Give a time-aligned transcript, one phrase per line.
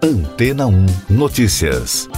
[0.00, 2.08] Antena 1 Notícias.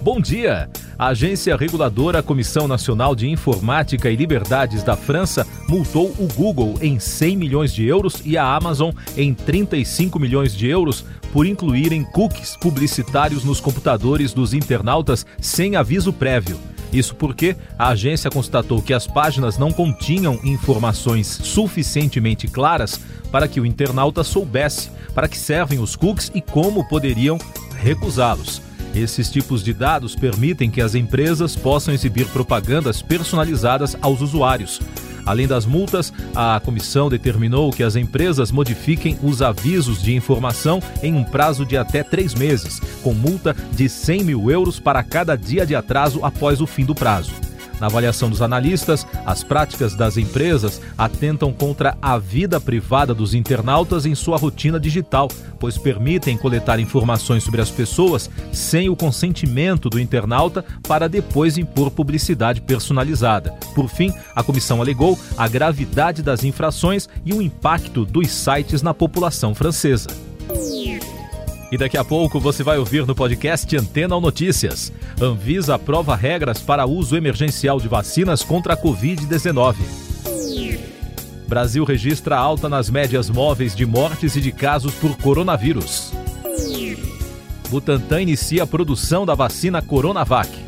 [0.00, 0.70] Bom dia!
[0.96, 7.00] A agência reguladora Comissão Nacional de Informática e Liberdades da França multou o Google em
[7.00, 12.56] 100 milhões de euros e a Amazon em 35 milhões de euros por incluírem cookies
[12.56, 16.56] publicitários nos computadores dos internautas sem aviso prévio.
[16.96, 22.98] Isso porque a agência constatou que as páginas não continham informações suficientemente claras
[23.30, 27.38] para que o internauta soubesse para que servem os cookies e como poderiam
[27.78, 28.62] recusá-los.
[28.94, 34.80] Esses tipos de dados permitem que as empresas possam exibir propagandas personalizadas aos usuários.
[35.26, 41.12] Além das multas, a comissão determinou que as empresas modifiquem os avisos de informação em
[41.12, 45.66] um prazo de até três meses, com multa de 100 mil euros para cada dia
[45.66, 47.45] de atraso após o fim do prazo.
[47.80, 54.06] Na avaliação dos analistas, as práticas das empresas atentam contra a vida privada dos internautas
[54.06, 60.00] em sua rotina digital, pois permitem coletar informações sobre as pessoas sem o consentimento do
[60.00, 63.52] internauta para depois impor publicidade personalizada.
[63.74, 68.94] Por fim, a comissão alegou a gravidade das infrações e o impacto dos sites na
[68.94, 70.08] população francesa.
[71.70, 74.92] E daqui a pouco você vai ouvir no podcast Antena ou Notícias.
[75.20, 79.76] Anvisa aprova regras para uso emergencial de vacinas contra a Covid-19.
[81.48, 86.12] Brasil registra alta nas médias móveis de mortes e de casos por coronavírus.
[87.68, 90.65] Butantan inicia a produção da vacina Coronavac.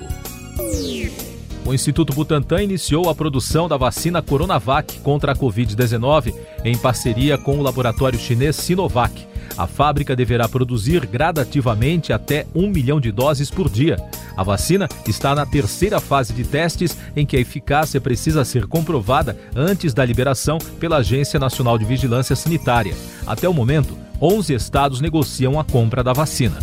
[1.65, 6.31] O Instituto Butantan iniciou a produção da vacina Coronavac contra a Covid-19
[6.63, 9.32] em parceria com o laboratório chinês Sinovac.
[9.57, 13.97] A fábrica deverá produzir gradativamente até um milhão de doses por dia.
[14.35, 19.37] A vacina está na terceira fase de testes, em que a eficácia precisa ser comprovada
[19.55, 22.95] antes da liberação pela Agência Nacional de Vigilância Sanitária.
[23.27, 26.57] Até o momento, 11 estados negociam a compra da vacina.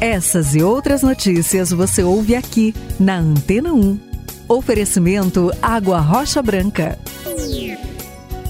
[0.00, 4.00] Essas e outras notícias você ouve aqui na Antena 1.
[4.48, 6.98] Oferecimento Água Rocha Branca.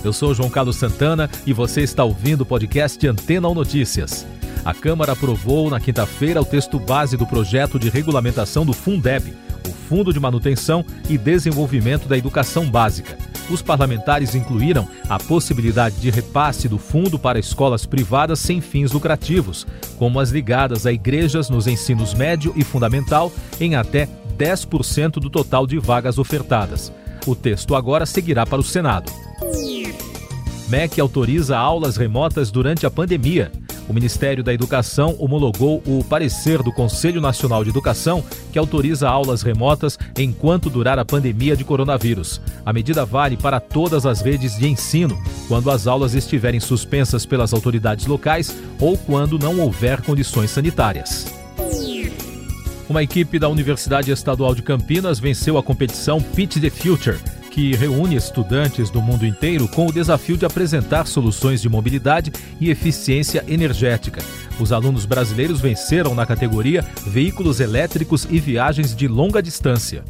[0.02, 4.26] Eu sou João Carlos Santana e você está ouvindo o podcast Antena ou Notícias.
[4.64, 9.34] A Câmara aprovou na quinta-feira o texto base do projeto de regulamentação do Fundeb,
[9.68, 13.18] o Fundo de Manutenção e Desenvolvimento da Educação Básica.
[13.50, 19.66] Os parlamentares incluíram a possibilidade de repasse do fundo para escolas privadas sem fins lucrativos,
[19.98, 24.08] como as ligadas a igrejas nos ensinos médio e fundamental, em até
[24.38, 26.92] 10% do total de vagas ofertadas.
[27.26, 29.29] O texto agora seguirá para o Senado.
[30.70, 33.50] MEC autoriza aulas remotas durante a pandemia.
[33.88, 38.22] O Ministério da Educação homologou o parecer do Conselho Nacional de Educação,
[38.52, 42.40] que autoriza aulas remotas enquanto durar a pandemia de coronavírus.
[42.64, 47.52] A medida vale para todas as redes de ensino, quando as aulas estiverem suspensas pelas
[47.52, 51.26] autoridades locais ou quando não houver condições sanitárias.
[52.88, 57.18] Uma equipe da Universidade Estadual de Campinas venceu a competição Pitch the Future
[57.60, 62.70] que reúne estudantes do mundo inteiro com o desafio de apresentar soluções de mobilidade e
[62.70, 64.22] eficiência energética.
[64.58, 70.02] Os alunos brasileiros venceram na categoria Veículos Elétricos e Viagens de Longa Distância.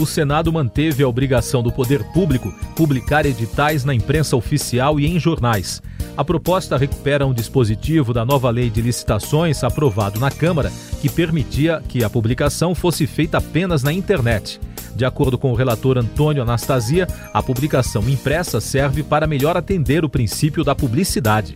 [0.00, 5.18] O Senado manteve a obrigação do poder público publicar editais na imprensa oficial e em
[5.18, 5.82] jornais.
[6.18, 10.68] A proposta recupera um dispositivo da nova lei de licitações aprovado na Câmara
[11.00, 14.60] que permitia que a publicação fosse feita apenas na internet.
[14.96, 20.08] De acordo com o relator Antônio Anastasia, a publicação impressa serve para melhor atender o
[20.08, 21.54] princípio da publicidade.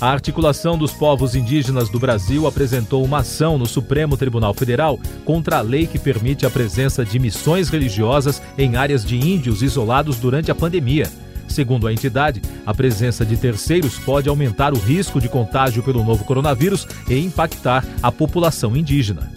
[0.00, 5.58] A articulação dos povos indígenas do Brasil apresentou uma ação no Supremo Tribunal Federal contra
[5.58, 10.50] a lei que permite a presença de missões religiosas em áreas de índios isolados durante
[10.50, 11.10] a pandemia.
[11.48, 16.24] Segundo a entidade, a presença de terceiros pode aumentar o risco de contágio pelo novo
[16.24, 19.30] coronavírus e impactar a população indígena.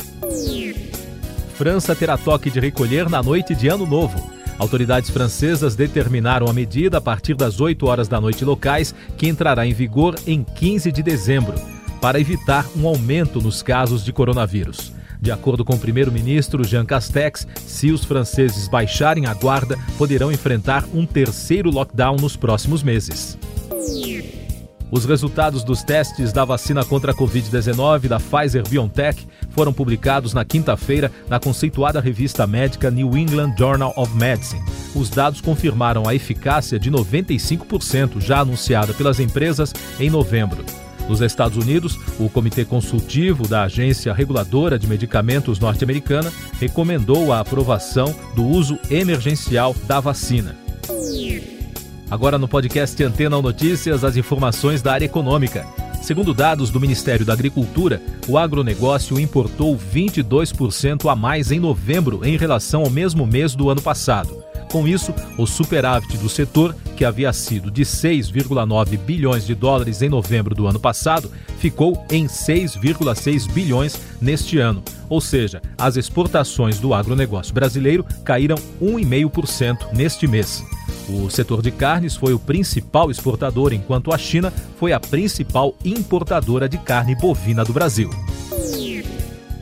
[1.56, 4.32] França terá toque de recolher na noite de Ano Novo.
[4.60, 9.66] Autoridades francesas determinaram a medida a partir das 8 horas da noite locais, que entrará
[9.66, 11.56] em vigor em 15 de dezembro,
[12.02, 14.92] para evitar um aumento nos casos de coronavírus.
[15.22, 20.86] De acordo com o primeiro-ministro Jean Castex, se os franceses baixarem a guarda, poderão enfrentar
[20.94, 23.38] um terceiro lockdown nos próximos meses.
[24.90, 30.46] Os resultados dos testes da vacina contra a Covid-19 da Pfizer BioNTech foram publicados na
[30.46, 34.64] quinta-feira na conceituada revista médica New England Journal of Medicine.
[34.96, 40.64] Os dados confirmaram a eficácia de 95% já anunciada pelas empresas em novembro.
[41.08, 48.14] Nos Estados Unidos, o Comitê Consultivo da Agência Reguladora de Medicamentos norte-americana recomendou a aprovação
[48.36, 50.56] do uso emergencial da vacina.
[52.10, 55.66] Agora no podcast Antena Notícias, as informações da área econômica.
[56.02, 62.38] Segundo dados do Ministério da Agricultura, o agronegócio importou 22% a mais em novembro em
[62.38, 64.47] relação ao mesmo mês do ano passado.
[64.72, 70.10] Com isso, o superávit do setor, que havia sido de 6,9 bilhões de dólares em
[70.10, 74.84] novembro do ano passado, ficou em 6,6 bilhões neste ano.
[75.10, 80.64] Ou seja, as exportações do agronegócio brasileiro caíram 1,5% neste mês.
[81.08, 86.68] O setor de carnes foi o principal exportador, enquanto a China foi a principal importadora
[86.68, 88.10] de carne bovina do Brasil.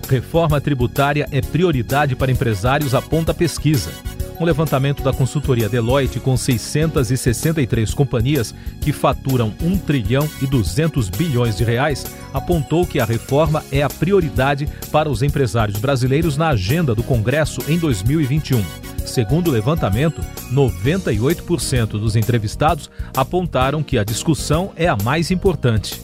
[0.09, 3.91] Reforma tributária é prioridade para empresários, aponta pesquisa.
[4.39, 11.55] Um levantamento da consultoria Deloitte com 663 companhias que faturam 1 trilhão e 200 bilhões
[11.55, 16.93] de reais apontou que a reforma é a prioridade para os empresários brasileiros na agenda
[16.93, 18.63] do Congresso em 2021.
[19.05, 20.21] Segundo o levantamento,
[20.51, 26.01] 98% dos entrevistados apontaram que a discussão é a mais importante.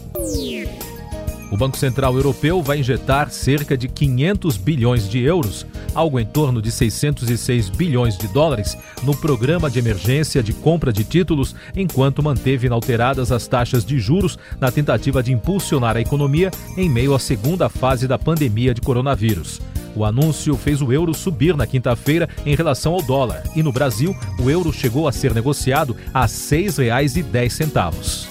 [1.52, 6.62] O Banco Central Europeu vai injetar cerca de 500 bilhões de euros, algo em torno
[6.62, 12.68] de 606 bilhões de dólares, no programa de emergência de compra de títulos, enquanto manteve
[12.68, 17.68] inalteradas as taxas de juros na tentativa de impulsionar a economia em meio à segunda
[17.68, 19.60] fase da pandemia de coronavírus.
[19.94, 24.16] O anúncio fez o euro subir na quinta-feira em relação ao dólar e no Brasil
[24.40, 28.30] o euro chegou a ser negociado a R$ 6,10.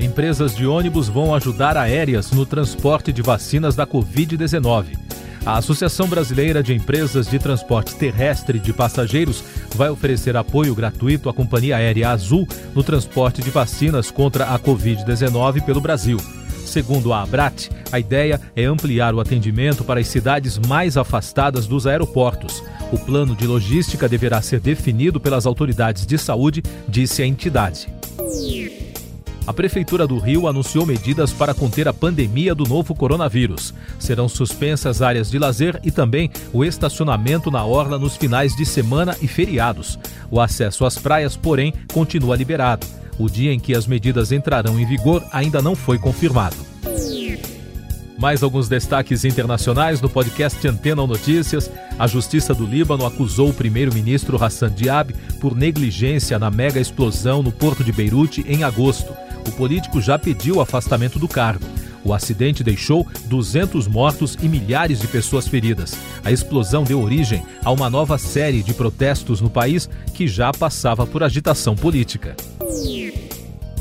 [0.00, 4.96] Empresas de ônibus vão ajudar aéreas no transporte de vacinas da Covid-19.
[5.44, 9.44] A Associação Brasileira de Empresas de Transporte Terrestre de Passageiros
[9.74, 15.62] vai oferecer apoio gratuito à companhia aérea Azul no transporte de vacinas contra a Covid-19
[15.66, 16.16] pelo Brasil.
[16.64, 21.86] Segundo a Abrat, a ideia é ampliar o atendimento para as cidades mais afastadas dos
[21.86, 22.62] aeroportos.
[22.90, 27.86] O plano de logística deverá ser definido pelas autoridades de saúde, disse a entidade.
[29.50, 33.74] A Prefeitura do Rio anunciou medidas para conter a pandemia do novo coronavírus.
[33.98, 39.16] Serão suspensas áreas de lazer e também o estacionamento na orla nos finais de semana
[39.20, 39.98] e feriados.
[40.30, 42.86] O acesso às praias, porém, continua liberado.
[43.18, 46.54] O dia em que as medidas entrarão em vigor ainda não foi confirmado.
[48.16, 51.68] Mais alguns destaques internacionais no podcast Antena Notícias.
[51.98, 57.50] A Justiça do Líbano acusou o primeiro-ministro Hassan Diab por negligência na mega explosão no
[57.50, 59.12] porto de Beirute em agosto.
[59.46, 61.66] O político já pediu o afastamento do cargo.
[62.04, 65.94] O acidente deixou 200 mortos e milhares de pessoas feridas.
[66.24, 71.06] A explosão deu origem a uma nova série de protestos no país que já passava
[71.06, 72.34] por agitação política.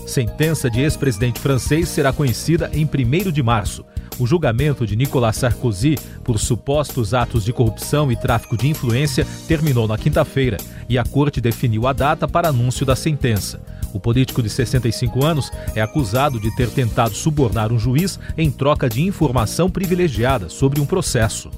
[0.05, 3.85] Sentença de ex-presidente francês será conhecida em 1 de março.
[4.19, 9.87] O julgamento de Nicolas Sarkozy por supostos atos de corrupção e tráfico de influência terminou
[9.87, 10.57] na quinta-feira
[10.89, 13.61] e a corte definiu a data para anúncio da sentença.
[13.93, 18.89] O político de 65 anos é acusado de ter tentado subornar um juiz em troca
[18.89, 21.49] de informação privilegiada sobre um processo.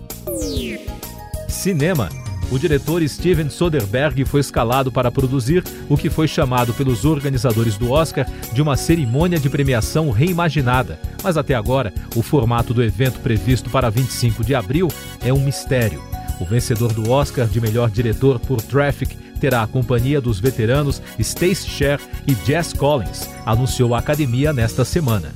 [1.47, 2.09] Cinema.
[2.51, 7.91] O diretor Steven Soderbergh foi escalado para produzir o que foi chamado pelos organizadores do
[7.91, 10.99] Oscar de uma cerimônia de premiação reimaginada.
[11.23, 14.89] Mas até agora, o formato do evento previsto para 25 de abril
[15.23, 16.03] é um mistério.
[16.41, 21.67] O vencedor do Oscar de melhor diretor por Traffic terá a companhia dos veteranos Stacy
[21.67, 25.33] Cher e Jess Collins, anunciou a academia nesta semana.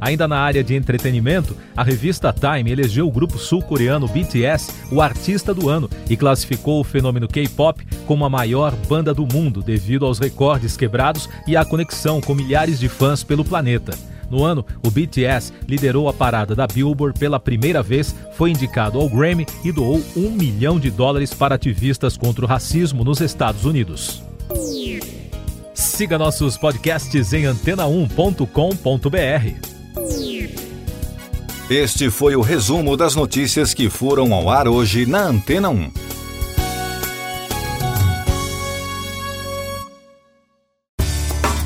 [0.00, 5.54] Ainda na área de entretenimento, a revista Time elegeu o grupo sul-coreano BTS o artista
[5.54, 10.18] do ano e classificou o fenômeno K-pop como a maior banda do mundo devido aos
[10.18, 13.96] recordes quebrados e à conexão com milhares de fãs pelo planeta.
[14.30, 19.08] No ano, o BTS liderou a parada da Billboard pela primeira vez, foi indicado ao
[19.08, 24.22] Grammy e doou um milhão de dólares para ativistas contra o racismo nos Estados Unidos.
[25.74, 29.74] Siga nossos podcasts em antena1.com.br.
[31.70, 36.03] Este foi o resumo das notícias que foram ao ar hoje na Antena 1.